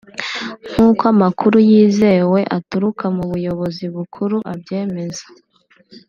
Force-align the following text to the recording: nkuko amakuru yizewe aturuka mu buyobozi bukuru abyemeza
nkuko 0.71 1.03
amakuru 1.13 1.55
yizewe 1.69 2.39
aturuka 2.57 3.05
mu 3.15 3.23
buyobozi 3.31 3.83
bukuru 3.95 4.35
abyemeza 4.53 5.25